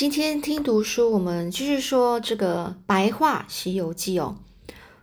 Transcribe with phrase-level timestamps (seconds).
[0.00, 4.38] 今天听读书，我们继续说这个《白话西游记》哦。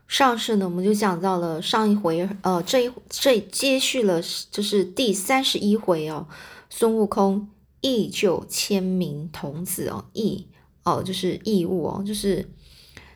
[0.08, 6.28] 上次呢，我们就讲到了上一回，呃，这一这接续了，就是第三十一回哦。
[6.72, 7.48] 孙悟空
[7.82, 10.48] 义救千名童子哦，义
[10.84, 12.50] 哦就是义务哦，就是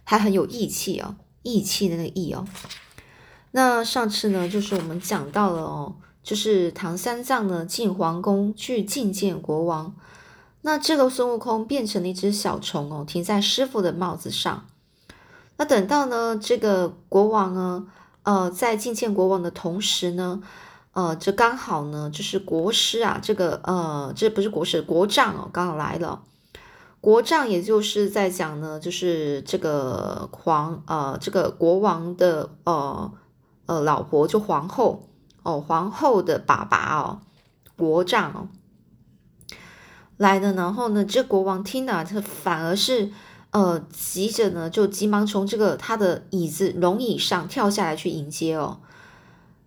[0.05, 2.45] 他很有义气哦，义气的那个义哦。
[3.49, 9.95] 那上次呢，就是我们讲到了哦，就是唐三藏呢进皇宫去觐见国王。
[10.63, 14.65] 那这个孙悟空变成了一只小虫哦，停在师傅的帽子上。
[15.57, 17.87] 那等到呢，这个国王呢，
[18.23, 20.41] 呃，在觐见国王的同时呢，
[20.93, 26.21] 呃，这刚好呢，就是国师啊，这个呃，这不是国师，国丈哦，刚好来了。
[26.99, 33.11] 国丈也就是在讲呢，就是这个皇呃，这个国王的呃
[33.65, 35.09] 呃老婆就皇后
[35.41, 37.19] 哦，皇后的爸爸哦，
[37.75, 38.47] 国丈哦。
[40.21, 43.11] 来的，然后呢，这国王听了，他反而是，
[43.49, 48.81] 呃，急着呢，就急忙从这个他的椅子龙椅上跳下来去迎接哦。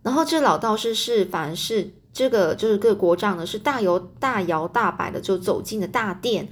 [0.05, 6.48] 然后这老道士是反而是这个就是个国丈呢，是大摇大摇大摆的就走进了大殿。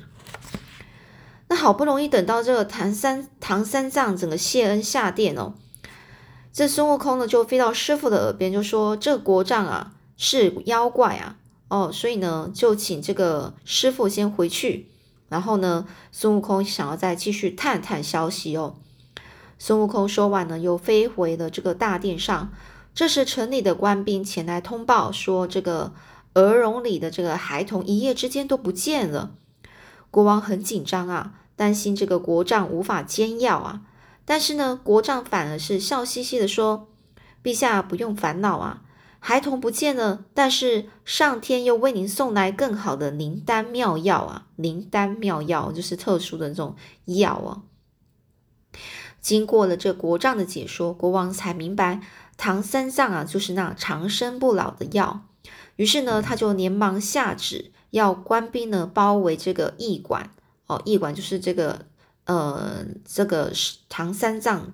[1.46, 5.54] 那好不容易等到这个唐三唐三藏整个谢恩下殿哦，
[6.52, 11.36] 这孙悟空呢就飞到师傅的耳边就说：“这国丈啊是妖怪啊。”
[11.72, 14.88] 哦，所以呢，就请这个师傅先回去，
[15.30, 18.74] 然后呢，孙悟空想要再继续探探消息哦。
[19.58, 22.52] 孙悟空说完呢，又飞回了这个大殿上。
[22.94, 25.94] 这时，城里的官兵前来通报说，这个
[26.34, 29.30] 鹅绒里的这个孩童一夜之间都不见了。
[30.10, 33.80] 国王很紧张啊，担心这个国丈无法煎药啊。
[34.26, 36.88] 但是呢，国丈反而是笑嘻嘻的说
[37.42, 38.82] ：“陛下不用烦恼啊。”
[39.24, 44.48] 孩童不见了，但是上天又为您送来更好的灵丹妙药啊！
[44.56, 47.62] 灵丹妙药就是特殊的这种药啊。
[49.20, 52.00] 经过了这国丈的解说，国王才明白
[52.36, 55.24] 唐三藏啊就是那长生不老的药。
[55.76, 60.30] 于是呢，他就连忙下旨要官兵呢包围这个驿馆
[60.66, 61.86] 哦，驿馆就是这个
[62.24, 63.52] 呃这个
[63.88, 64.72] 唐三藏。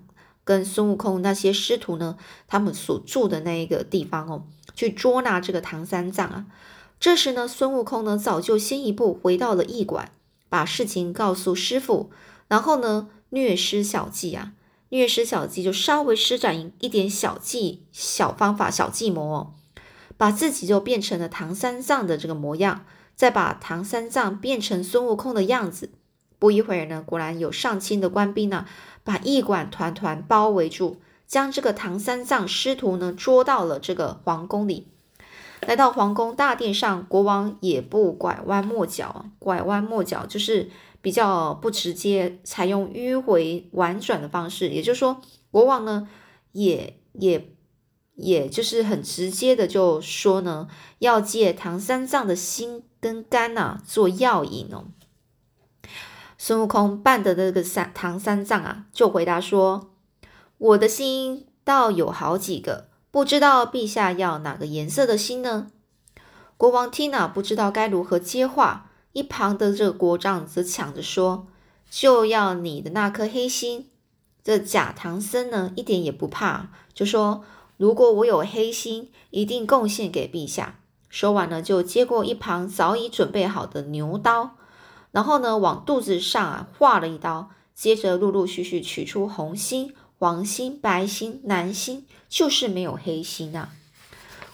[0.49, 2.17] 跟孙悟空那些师徒呢，
[2.47, 6.47] 他们所住的那一个地方哦，去捉拿这个唐三藏啊。
[6.99, 10.11] 这时呢，孙悟空呢早就先一步回到了驿馆，
[10.49, 12.09] 把事情告诉师傅，
[12.47, 14.53] 然后呢略施小计啊，
[14.89, 19.53] 略施小计就稍微施展一点小计、小方法、小计谋哦，
[20.17, 25.91] 把自己就变成了唐三藏的这个模样，再把唐三藏变成孙悟空的样子。
[26.39, 28.65] 不一会儿呢，果然有上千的官兵呢。
[29.01, 34.87] 把驿馆团团包围住，将这个唐三藏师徒呢捉到了这个皇宫里。
[35.61, 40.69] 来到皇宫大殿上，国王也不拐弯抹角，拐弯抹角就是
[41.01, 44.69] 比较不直接，采用迂回婉转的方式。
[44.69, 46.07] 也就是说，国王呢
[46.51, 47.49] 也也
[48.13, 50.67] 也就是很直接的就说呢，
[50.99, 54.85] 要借唐三藏的心跟肝呐做药引哦。
[56.41, 59.91] 孙悟空扮的那个三唐三藏啊，就回答说
[60.57, 65.67] ：“我的心倒有好几个，不知道陛下要哪个颜色的心呢？”
[66.55, 71.47] 国王听了不知道该如何接话，一旁的这个国丈则抢着说
[71.91, 73.89] ：“就要你的那颗黑心。”
[74.41, 77.43] 这假唐僧呢，一点也不怕，就说
[77.75, 80.79] ：“如果我有黑心，一定贡献给陛下。”
[81.09, 84.55] 说完呢，就接过一旁早已准备好的牛刀。
[85.11, 93.69] 然后呢，往肚子上啊划了一刀，接着陆陆续续取出红心、黄心、白心、蓝心，就是没有黑心啊。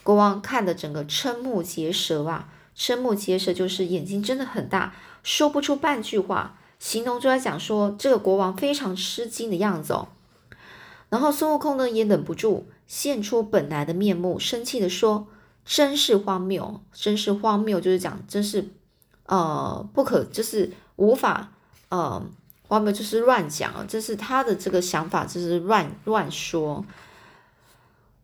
[0.04, 10.08] 国王看的整个瞠目结舌啊，瞠目结舌就是眼睛真的很大，说不出半句话，形容就在讲说这个国王非常吃惊的样子哦。
[11.10, 15.28] 然后孙悟空呢也忍不住现出本来的面目，生气的说
[15.66, 18.70] ：“真是荒谬，真是荒谬，就是讲真是。”
[19.26, 21.52] 呃，不可就是无法，
[21.90, 22.22] 呃，
[22.68, 23.86] 我们就是乱讲啊！
[23.88, 26.86] 这是他的这个想法，就是乱乱说。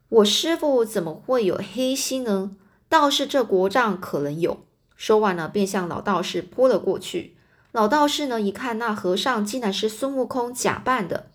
[0.10, 2.52] 我师傅怎么会有黑心呢？
[2.90, 4.66] 倒是这国丈可能有。
[4.96, 7.36] 说完了，便向老道士扑了过去。
[7.72, 11.32] 老道士呢，一看那和尚竟然是孙悟空假扮的，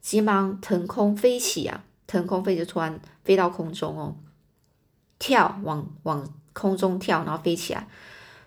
[0.00, 1.84] 急忙腾空飞起啊！
[2.06, 4.16] 腾空飞就突然飞到空中哦，
[5.18, 7.86] 跳往往空中跳，然后飞起来。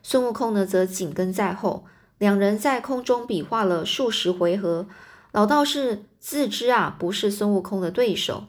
[0.10, 1.84] 孙悟空呢，则紧跟在后，
[2.18, 4.88] 两人在空中比划了数十回合。
[5.34, 8.46] 老道士自知啊，不是孙悟空的对手，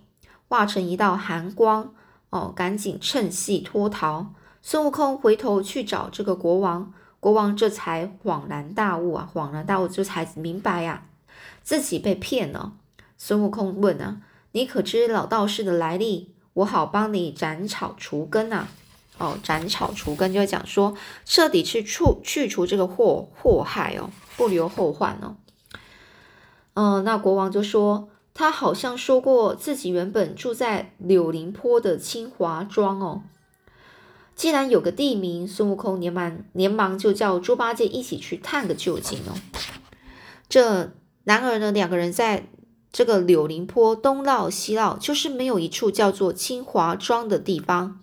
[0.46, 1.92] 化成一道寒光，
[2.30, 4.32] 哦，赶紧趁隙脱逃。
[4.62, 11.08] 孙悟空回头去找这个国王，国王这才恍然大悟啊，恍然大悟，这才明白呀，
[11.64, 12.74] 自己被骗了。
[13.16, 14.20] 孙悟空问啊
[14.54, 16.32] ：“你可知老道士的来历？
[16.52, 18.68] 我好帮你斩草除根啊！”
[19.18, 20.94] 哦，斩草除根就讲说，
[21.24, 25.36] 彻底去除去除这个祸祸害哦，不留后患哦。
[26.74, 33.22] 嗯，那国王就说，他好像说过自己原本住在柳林坡的清华庄哦。
[34.36, 39.34] 既然有个地名，孙悟空连忙连忙就叫猪八戒一起去探个究竟哦。
[40.48, 40.92] 这
[41.24, 42.46] 然而呢，两个人在
[42.92, 48.00] 这个柳林坡东绕西绕，就是没有一处叫做清华庄的地方。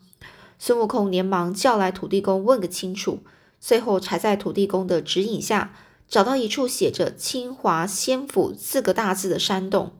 [0.57, 3.19] 孙悟空连忙叫来土地公问个清楚，
[3.59, 5.73] 最后才在土地公的指引下
[6.07, 9.93] 找到一处写着“清华仙府”四个大字的山洞。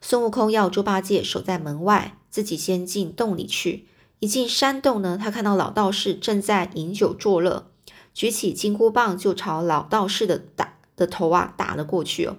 [0.00, 3.88] 孙悟空要猪八戒守在门外，自己先进洞里去。
[4.20, 7.70] 一进山洞呢，他看到老道士正在饮酒作乐，
[8.14, 12.38] 举起金箍棒就朝老道士的打的头啊打了过去哦。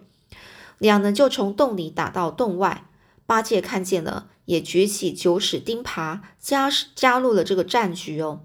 [0.80, 2.86] 两人就从洞里打到洞外，
[3.26, 8.42] 八戒看见了，也举起九齿钉耙加加入了这个战局哦。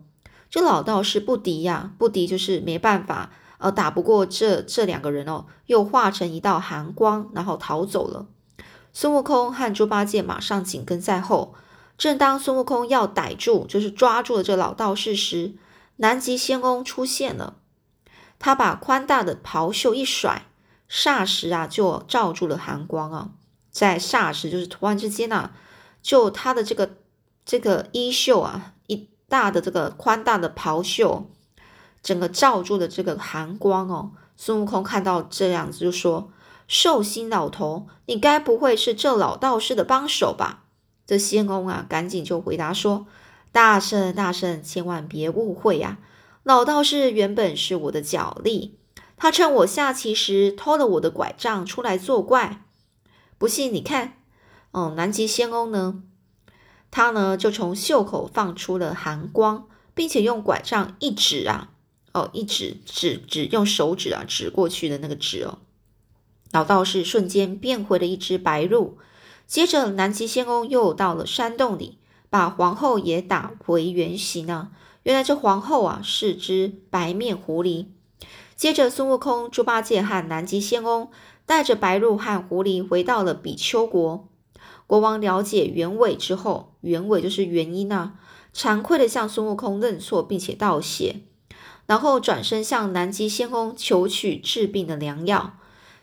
[0.50, 8.26] 这老道士不敌呀，不敌就是没办法，呃，打不过这这两个人哦，又化成一道寒光，然后逃走了。
[8.92, 11.54] 孙悟空和猪八戒马上紧跟在后。
[11.96, 15.54] 正当孙悟空要逮住，就是抓住了这老道士时，
[15.96, 17.58] 南极仙翁出现了。
[18.40, 20.46] 他把宽大的袍袖一甩，
[20.90, 23.30] 霎时啊，就罩住了寒光啊。
[23.70, 25.52] 在霎时，就是突然之间啊，
[26.02, 26.96] 就他的这个
[27.44, 31.30] 这个衣袖啊，一大的这个宽大的袍袖，
[32.02, 34.12] 整个罩住的这个寒光哦。
[34.36, 36.32] 孙悟空看到这样子，就说
[36.66, 40.64] ：“寿星老头，你该不会是这老道士的帮手吧？”
[41.06, 43.06] 这仙翁啊，赶紧就回答说
[43.52, 45.98] ：“大圣，大圣，千万别误会呀！
[46.42, 48.78] 老道士原本是我的脚力，
[49.16, 52.64] 他趁我下棋时偷了我的拐杖出来作怪。
[53.38, 54.14] 不信你看，
[54.72, 56.02] 哦，南极仙翁呢，
[56.90, 61.70] 他呢就从袖口放出了寒光，并且用拐杖一指啊，
[62.12, 65.58] 哦，一指指指用手指啊指过去的那个指哦，
[66.50, 68.98] 老道士瞬间变回了一只白鹿。”
[69.46, 71.98] 接着，南极仙翁又到了山洞里，
[72.30, 74.70] 把皇后也打回原形呢。
[75.02, 77.88] 原来这皇后啊是只白面狐狸。
[78.56, 81.10] 接着，孙悟空、猪八戒和南极仙翁
[81.44, 84.28] 带着白鹿和狐狸回到了比丘国。
[84.86, 88.14] 国王了解原委之后，原委就是原因啊，
[88.54, 91.22] 惭愧的向孙悟空认错，并且道谢，
[91.86, 95.54] 然后转身向南极仙翁求取治病的良药。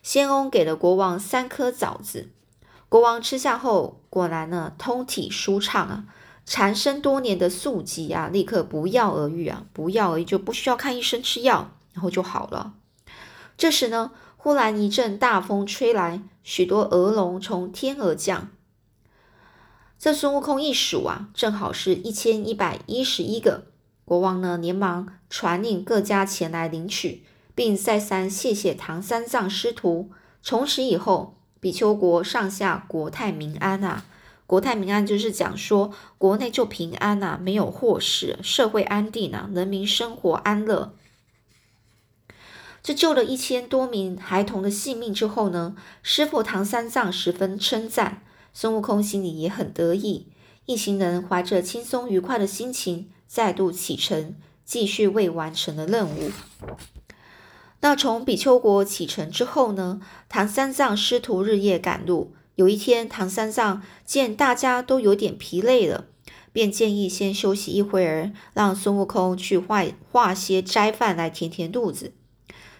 [0.01, 2.29] 仙翁给了国王三颗枣子。
[2.87, 6.05] 国王吃下后，果然呢，通体舒畅啊，
[6.45, 12.73] 缠身多年的宿疾啊，立刻不药而愈啊，不药而愈就不需要看医生吃药，然后就好了。
[13.57, 18.49] 这时呢，忽然一阵大风吹来，许多鹅龙从天而降。
[19.99, 23.65] 这孙悟空一数啊，正好是一千一百一十一个。
[24.05, 27.23] 国王呢，连忙传令各家前来领取，
[27.53, 30.09] 并再三谢谢唐三藏师徒。
[30.41, 31.35] 从此以后。
[31.61, 34.05] 比丘国上下国泰民安啊！
[34.47, 40.93] 国泰民安就是讲说国内就平安呐，没有祸事，社会安定啊，人民生活安乐。
[42.81, 48.23] 这救了一千多名孩童的性命之后呢，师傅唐三藏十分称赞，
[48.61, 50.27] 孙悟空心里也很得意。
[50.65, 54.35] 一行人怀着轻松愉快的心情，再度启程，
[54.65, 56.29] 继续未完成的任务。
[57.79, 60.01] 那从比丘国启程之后呢？
[60.27, 62.33] 唐三藏师徒日夜赶路。
[62.55, 66.07] 有一天，唐三藏见大家都有点疲累了，
[66.51, 72.11] 便建议先休息一会儿，让孙悟空去化化些斋饭来填填肚子。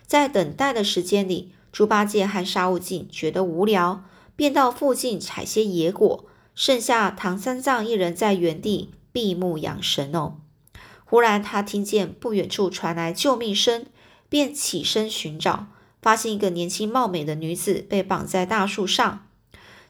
[0.05, 4.03] 在等待的时间里，猪八戒和沙悟净觉得无聊，
[4.39, 6.23] 便到附近采些野果，
[6.55, 10.37] 剩下唐三藏一人在原地闭目养神哦。
[11.03, 13.87] 忽然，他听见不远处传来救命声。
[14.29, 15.67] 便起身寻找，
[16.01, 19.27] 发现一个年轻貌美的女子被绑在大树上。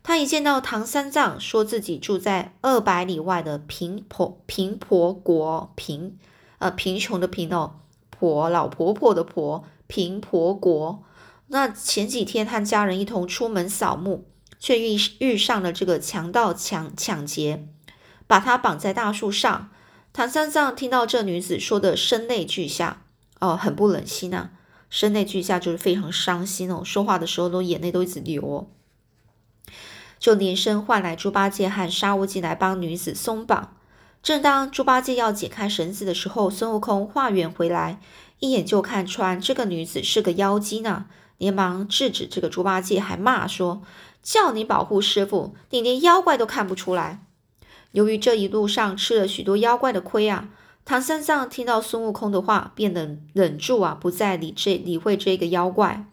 [0.02, 6.18] 他一见到唐三藏，说自己住在二百里外的贫婆贫婆国贫，
[6.58, 7.76] 呃贫穷的贫哦，
[8.10, 11.04] 婆老婆婆的婆贫婆国。
[11.52, 14.26] 那前几天和家人一同出门扫墓，
[14.60, 17.66] 却遇遇上了这个强盗抢抢劫，
[18.28, 19.72] 把他绑在大树上。
[20.12, 23.04] 唐三藏听到这女子说的，声泪俱下。
[23.40, 24.50] 哦，很不忍心呐，
[24.90, 26.82] 声泪俱下，就是非常伤心哦。
[26.84, 28.68] 说话的时候都眼泪都一直流，哦，
[30.20, 33.78] 就连声唤来猪八戒和沙悟净来帮女子松绑。
[34.22, 38.02] 正当猪八戒要解开绳子的时候，孙悟空化缘回来，
[38.40, 41.06] 一眼就看穿这个女子是个妖精呢，
[41.38, 43.82] 连忙制止这个猪八戒，还骂说
[44.22, 47.26] ：“叫你保护师傅，你连妖怪都看不出来。”
[47.94, 50.50] 由于这一路上吃了许多妖怪的亏啊，
[50.86, 56.06] 唐三藏听到孙悟空的话，便忍忍住啊，不再理这理会这个妖怪，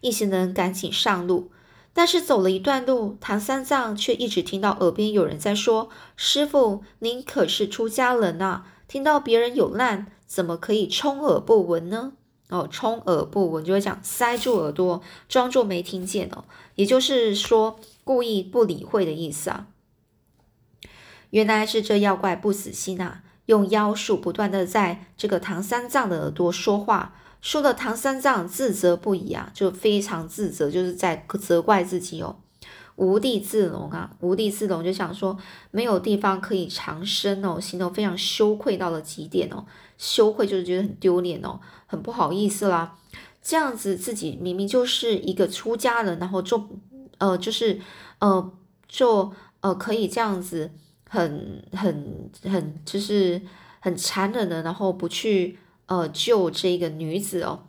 [0.00, 1.50] 一行人赶紧上路。
[1.94, 12.14] 但是走了一段路，唐三藏却一直听到耳边有人在说：“师傅，您可是出家人呐，听到别人有难，怎么可以充耳不闻呢？”
[12.52, 16.44] 哦，充耳不闻就会讲塞住耳朵，装作没听见哦，
[16.74, 19.68] 也就是说故意不理会的意思啊。
[21.30, 32.36] 原来是这妖怪不死心呐，用妖术不断的在这个唐三藏的耳朵说话，说的唐三藏自责不已啊，就非常自责，就是在责怪自己哦，
[32.96, 35.38] 无地自容啊，无地自容就想说
[35.70, 39.64] 没有地方可以藏身哦，心中非常羞愧到了极点哦，
[39.96, 41.58] 羞愧就是觉得很丢脸哦，
[41.92, 42.96] 很不好意思啦，
[43.42, 46.66] 这样子自己明明就是一个出家人，然后就
[47.18, 47.78] 呃就是
[48.20, 48.52] 呃
[48.88, 50.70] 就呃可以这样子。
[51.14, 53.42] 很很很就是
[53.80, 57.64] 很残忍的，然后不去呃救这个女子哦，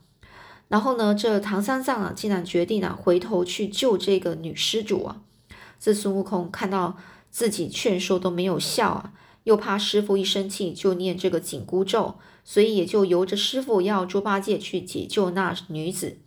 [0.70, 5.20] 然后呢，这唐三藏啊，竟然决定啊回头去救这个女施主啊。
[5.78, 6.96] 这孙悟空看到
[7.32, 9.12] 自己劝说都没有效啊，
[9.44, 16.18] 又怕师傅一生气就念这个紧箍咒，所以也就由着师傅要猪八戒去解救那女子。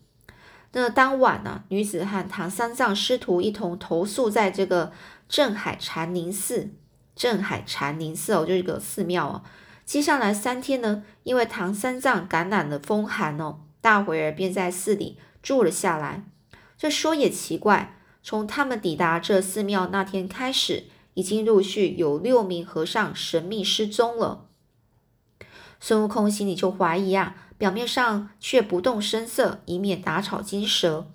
[0.72, 4.92] 那当晚呢，女子和唐三藏师徒一同投宿在这个
[5.28, 6.70] 镇海禅林寺。
[7.14, 9.42] 镇海禅林寺哦，就是个寺庙哦。
[9.86, 16.24] 接下来三天呢，因为唐三藏感染了风寒哦，大伙儿便在寺里住了下来。
[16.76, 24.48] 这说也奇怪，从他们抵达这寺庙那天开始，已经陆续有六名和尚神秘失踪了。
[25.80, 31.06] 孙悟空心里就怀疑啊，表面上却不动声色，以免打草惊蛇。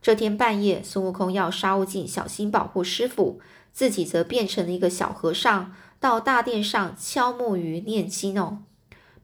[0.00, 3.40] 这天半夜，孙悟空要沙悟净小心保护师傅。
[3.72, 8.58] 自己则变成了一个小和尚，到大殿上敲木鱼念经哦。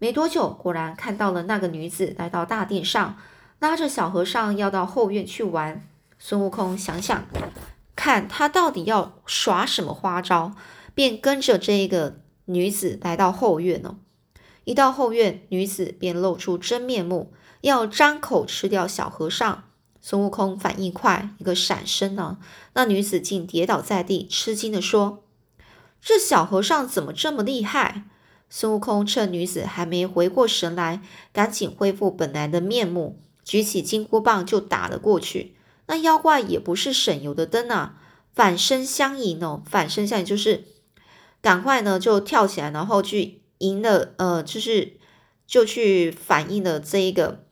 [0.01, 3.17] 没多久，果然看到了那个女子来到大殿上，
[3.61, 5.87] 拉着小和尚要到后院去玩。
[6.19, 7.25] 孙悟空想想，
[7.95, 10.57] 看他到底要耍什么花招，
[10.95, 12.17] 便跟着这个
[12.47, 13.99] 女子来到后院哦。
[14.71, 19.65] 一到后院，女子便露出真面目，要张口吃掉小和尚。
[20.01, 22.39] 孙悟空反应快，一个闪身呢，
[22.75, 25.25] 那女子竟跌倒在地，吃惊的说
[26.01, 28.05] ：“这小和尚怎么这么厉害？”
[28.49, 35.57] 孙悟空趁女子还没回过神来，赶紧恢复本来的面目，举起金箍棒就打了过去。
[35.89, 37.97] 那妖怪也不是省油的灯啊，
[38.33, 40.63] 反身相迎哦，反身相迎就是
[41.43, 44.99] 赶快呢就跳起来，然后去赢了，呃，就是
[45.47, 47.45] 就去反应了这一个。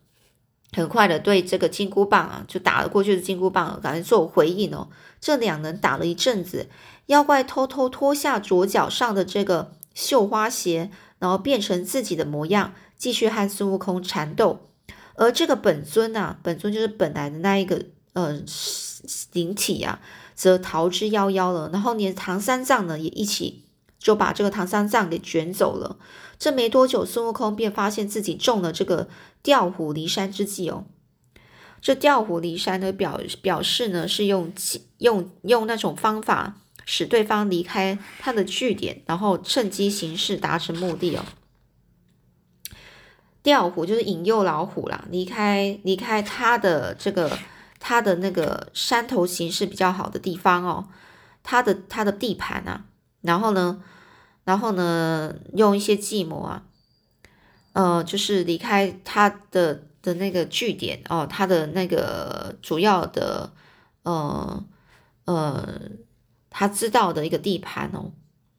[0.73, 4.91] 很快的，对这个金箍棒啊，就打了过去的金箍棒，赶快做回应哦。
[5.19, 6.69] 这两人打了一阵子，
[7.07, 14.61] 妖怪偷偷脱下左脚上的这个绣花鞋，然后变成自己的模样，继续和孙悟空缠斗。
[15.15, 18.39] 而这个本尊啊，本尊就是本来的那一个呃
[19.33, 20.03] 灵体啊，
[20.35, 21.71] 则逃之夭夭了。
[21.73, 23.65] 然后连唐三藏呢，也一起
[23.99, 25.99] 就把这个唐三藏给卷走了。
[26.39, 29.09] 这没多久，孙悟空便发现自己中了这个
[29.43, 30.87] 调虎离山之计哦。
[31.81, 34.53] 这调虎离山的表表示呢，是用
[34.99, 41.25] 用用那种方法使对方离开他的据点，然后趁机行事达成目的哦。
[43.43, 47.39] 调虎就是引诱老虎啦，离开离开他的这个
[47.79, 50.89] 他的那个山头形势比较好的地方哦，
[51.45, 52.85] 他的他的地盘啊，
[53.21, 53.83] 然后呢？
[54.45, 56.65] 然后呢，用一些计谋啊，
[57.75, 63.53] 呃，就是离开他的的那个据点哦，他的那个主要的，
[64.05, 64.65] 呃
[65.27, 65.81] 呃，
[66.49, 68.13] 他知道的一个地盘哦，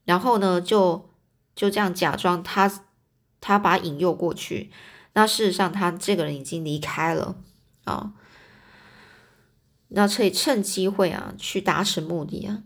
[0.06, 1.10] 然后呢，就
[1.56, 2.72] 就这样假装他
[3.42, 4.70] 他把引诱过去，
[5.14, 7.36] 那事实上他这个人已经离开了
[7.86, 8.14] 啊，
[9.88, 12.62] 那可以趁机会啊去达成目的啊，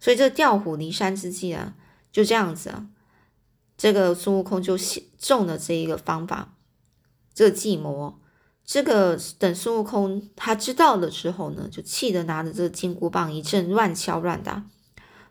[0.00, 1.74] 所以这调虎离山之计啊。
[2.12, 2.88] 就这样子啊，
[3.78, 4.76] 这个孙悟空就
[5.16, 6.56] 中了这一个方法，
[7.32, 8.18] 这个计谋。
[8.64, 14.64] 这个等孙悟空他知道了之后呢，就气得拿着这个金箍棒一阵乱敲乱打，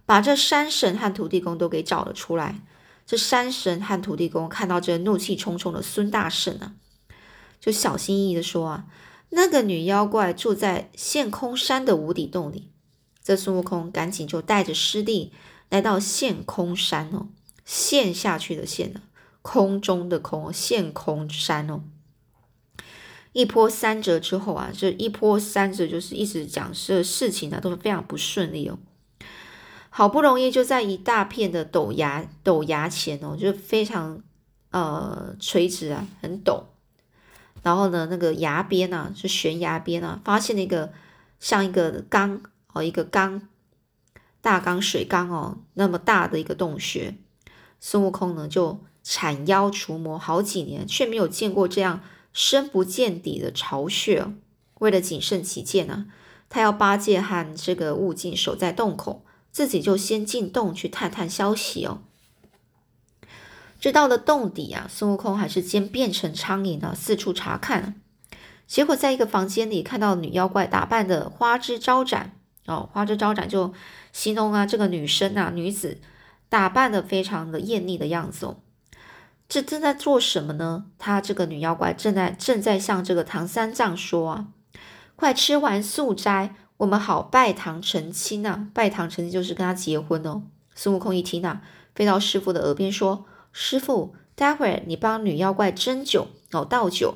[0.05, 2.61] 把这山神和土地公都给找了出来。
[3.05, 6.75] 这山神和土地公看到这怒气冲冲的孙大圣啊，
[7.59, 8.85] 就小心翼翼的说啊
[9.31, 12.71] ：“那个女妖怪住在陷空山的无底洞里。”
[13.23, 15.31] 这孙悟空赶紧就带着师弟。
[15.69, 17.27] 来到陷空山哦，
[17.63, 19.01] 陷下去的陷呢，
[19.43, 21.83] 空中的空哦，陷空山哦。
[23.33, 28.79] 一波三折之后啊，这一波三折就是一直讲这事情呢都是非常不顺利哦。
[29.91, 34.23] 好不容易就在一大片的陡崖陡崖前哦，就非常
[34.71, 36.63] 呃垂直啊，很陡。
[37.61, 40.91] 然后呢，那个崖边啊，是悬崖边啊，发现了一个
[41.39, 42.41] 像一个缸
[42.79, 43.47] 哦，一个缸
[44.41, 47.15] 大缸水缸哦，那么大的一个洞穴。
[47.79, 52.01] 孙悟空呢就铲妖除魔好几年，却没有见过这样
[52.33, 54.33] 深不见底的巢穴。
[54.79, 56.07] 为了谨慎起见呢，
[56.47, 62.01] 他要八戒和这个悟净守在洞口，自己就先进洞去探探消息哦。
[63.79, 68.01] 知道了洞底啊，孙悟空还是先变成苍蝇呢，四处查看。
[68.67, 72.38] 结果在一个房间里看到女妖怪打扮的花枝招展
[72.69, 73.73] 哦，花枝招展就
[74.13, 75.99] 形容啊这个女生啊女子
[76.47, 78.57] 打扮的非常的艳丽的样子哦。
[79.49, 80.85] 这正在做什么呢？
[80.97, 84.47] 她这个女妖怪正在正在向这个唐三藏说啊，
[85.15, 88.67] 快吃完素斋，我们好拜堂成亲啊！
[88.73, 90.43] 拜堂成亲就是跟他结婚哦。
[90.75, 91.61] 孙悟空一听啊，
[91.95, 93.25] 飞到师傅的耳边说。
[93.51, 97.15] 师傅，待会儿你帮女妖怪斟酒哦，倒酒，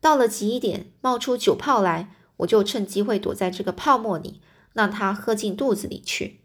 [0.00, 4.40] 到了急一点，冒出酒泡来，我就趁机会躲在这个泡沫里，
[4.78, 6.40] 让他喝进肚子里去。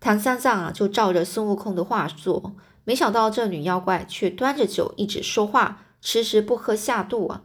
[0.00, 7.42] 唐三藏啊，就照着孙悟空的话做，没想到这女妖怪却端着酒一直说话，迟迟不喝下肚啊。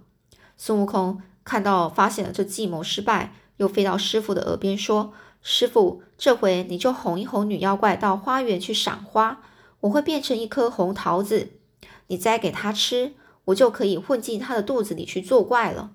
[0.56, 5.12] 孙悟空看到发现了这计谋失败，又飞到师傅的耳边说
[5.44, 9.42] ：“师傅，这回你就哄一哄女妖怪到花园去赏花。”
[9.82, 11.52] 我会变成一颗红桃子，
[12.08, 13.14] 你摘给她吃，
[13.44, 15.92] 我就可以混进她的肚子里去作怪了。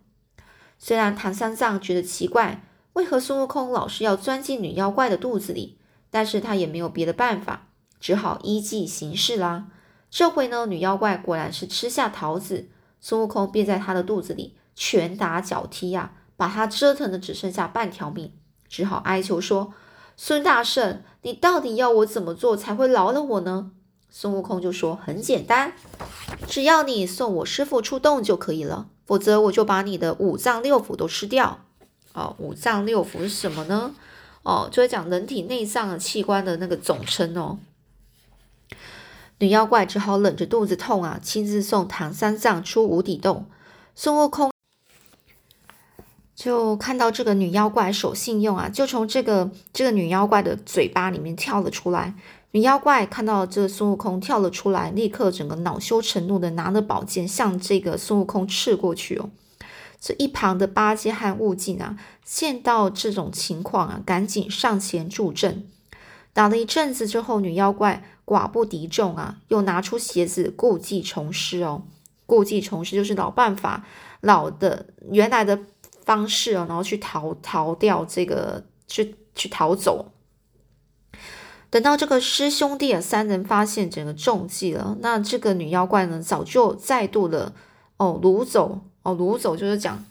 [0.78, 2.62] 虽然唐三藏觉得奇怪，
[2.94, 5.78] 为何孙悟空老是要钻进女妖怪的肚子里，
[6.10, 7.68] 但是他也没有别的办法，
[8.00, 9.66] 只好依计行事啦。
[10.10, 12.68] 这回呢，女妖怪果然是吃下桃子，
[13.00, 18.32] 孙悟空便在她的肚子里拳打脚踢呀，把她折腾的只剩下半条命，
[18.68, 19.72] 只好哀求说。
[20.16, 23.70] 孙大圣，你到底要我怎么做才会饶了我呢？
[24.10, 25.72] 孙悟空就说：“很简单，
[26.46, 31.64] 只要你送我师傅出洞就可以了，否则我就把你的五脏六腑都吃掉。”
[32.12, 33.94] 哦，五脏六腑是什么呢？
[34.42, 37.58] 哦，就是讲人体内脏的器官的那个总称哦。
[39.38, 43.46] 女妖怪只好忍着肚子痛啊，亲自送唐三藏出无底洞。
[43.94, 44.50] 孙悟空。
[46.34, 52.14] 就看到这个女妖怪守信用啊，就从这个这个女妖怪的嘴巴里面跳了出来。
[52.52, 59.28] 女妖怪看到这孙悟空跳了出来，立刻整个恼羞成怒的拿着宝剑向这个孙悟空刺过去哦。
[60.00, 65.66] 这一旁的八戒和悟净啊，见到这种情况啊，赶紧上前助阵。
[66.32, 71.82] 打了一阵子之后，女妖怪寡不敌众啊，又拿出鞋子故技重施哦。
[72.26, 73.86] 故技重施就是老办法，
[74.20, 75.60] 老的原来的。
[76.02, 80.10] 方式哦，然后去逃逃掉这个，去去逃走。
[81.68, 87.52] 等到这个师兄弟啊三人发现整个中计了，那这个女妖怪呢，早就再度的
[87.98, 90.04] 哦掳走哦掳走，就是讲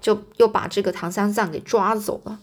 [0.00, 2.40] 就又把这个唐三藏给抓走了，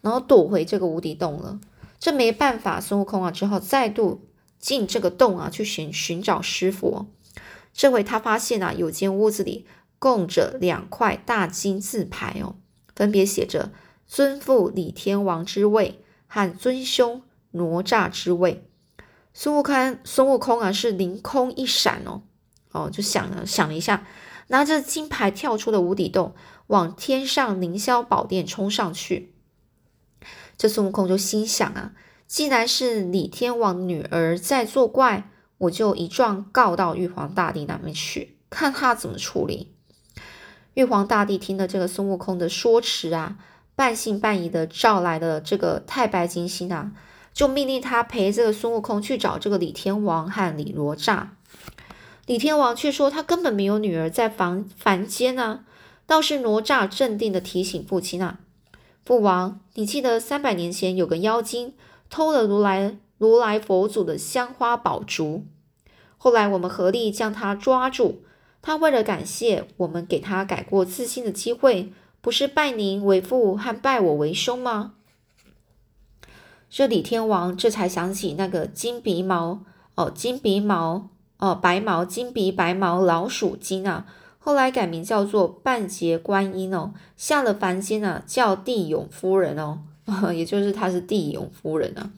[0.00, 1.58] 然后躲回这个无底洞了。
[1.98, 4.26] 这没办法，孙悟空啊只好再度
[4.58, 7.06] 进这个洞啊去寻寻找师傅。
[7.72, 9.66] 这回他发现啊有间屋子里。
[9.98, 12.56] 供着两块大金字牌哦，
[12.94, 13.72] 分别写着
[14.06, 17.22] “尊父李天王之位”和“尊兄
[17.52, 18.68] 哪吒之位”。
[19.32, 22.20] 孙悟空，孙悟空啊，是凌空一闪哦，
[22.72, 24.06] 哦，就想了想了一下，
[24.48, 26.34] 拿着金牌跳出了无底洞，
[26.68, 29.32] 往天上凌霄宝殿冲上去。
[30.56, 31.92] 这孙悟空就心想啊，
[32.26, 39.72] 既然是李天王女儿在作怪，我就一状告到玉皇大帝那边去，看他怎么处理。
[40.74, 43.38] 玉皇大帝听了这个孙悟空的说辞啊，
[43.74, 46.92] 半信半疑的召来了这个太白金星啊，
[47.32, 51.36] 就命令他陪这个孙悟空去找这个李天王和李罗刹。
[52.26, 55.64] 李天王却说他根本没有女儿在凡凡间啊，
[56.06, 58.40] 倒是哪吒镇定的提醒父亲啊，
[59.04, 61.74] 父王，你记得三百年前有个妖精
[62.10, 65.46] 偷了如来如来佛祖的香花宝烛，
[66.18, 68.22] 后来我们合力将他抓住。
[68.60, 74.94] 他为了感谢我们给他改过自新的机会，不是拜您为父和拜我为兄吗？
[76.68, 79.60] 这李天王这才想起那个金鼻毛
[79.94, 84.06] 哦，金鼻毛哦，白毛金鼻白毛老鼠精啊，
[84.38, 89.80] 后来改名叫做半截观音哦，下了凡间啊，叫地涌夫人哦，
[90.32, 92.10] 也就是她是地涌夫人啊。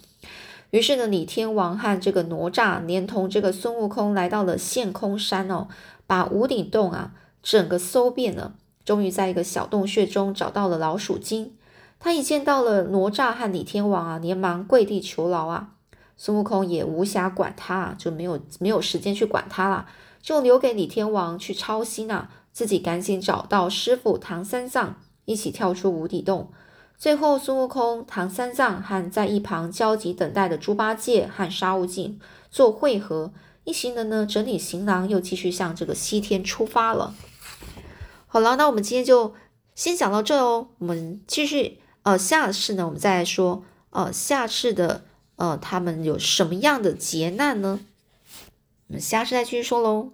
[0.70, 5.68] 于是呢，李天王和这个哪吒连同这个孙悟空来到了陷空山哦，
[6.06, 8.52] 把无底洞啊整个搜遍了，
[8.84, 11.52] 终于在一个小洞穴中找到了老鼠精。
[11.98, 15.70] 他一见到了哪吒和李天王啊，连忙跪地求饶啊。
[16.18, 19.86] 孙悟空也无暇管他，就没有没有时间去管他了，
[20.20, 26.50] 就留给李天王去操心啊，自己赶紧找到师傅唐三藏，一起跳出无底洞。
[26.98, 32.18] 最后，孙悟空、唐三藏和在一旁焦急等待的猪八戒和沙悟净
[32.50, 37.14] 做会合，一行人呢整理行囊，又继续向这个西天出发了。
[38.26, 39.32] 好了，那我们今天就
[39.76, 40.70] 先讲到这哦。
[40.78, 45.04] 我们继续，呃，下次呢，我们再来说，呃，下次的，
[45.38, 47.80] 呃，他们有什么样的劫难呢？
[48.88, 50.12] 我们下次再继续说喽。